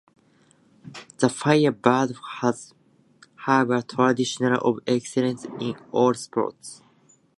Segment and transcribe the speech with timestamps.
[1.19, 2.15] The Firebirds
[3.45, 6.81] have a tradition of excellence in all sports.